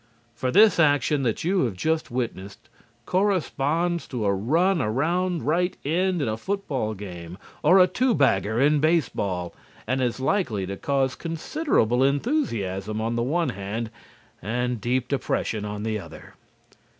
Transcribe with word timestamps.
For 0.33 0.49
this 0.49 0.79
action 0.79 1.21
that 1.21 1.43
you 1.43 1.63
have 1.65 1.75
just 1.75 2.09
witnessed 2.09 2.69
corresponds 3.05 4.07
to 4.07 4.25
a 4.25 4.33
run 4.33 4.81
around 4.81 5.43
right 5.43 5.77
end 5.85 6.23
in 6.23 6.27
a 6.27 6.37
football 6.37 6.95
game 6.95 7.37
or 7.61 7.77
a 7.77 7.85
two 7.85 8.15
bagger 8.15 8.59
in 8.59 8.79
baseball, 8.79 9.53
and 9.85 10.01
is 10.01 10.19
likely 10.19 10.65
to 10.65 10.75
cause 10.75 11.13
considerable 11.13 12.03
enthusiasm 12.03 12.99
on 12.99 13.15
the 13.15 13.21
one 13.21 13.49
hand 13.49 13.91
and 14.41 14.81
deep 14.81 15.07
depression 15.07 15.65
on 15.65 15.83
the 15.83 15.99
other. 15.99 16.33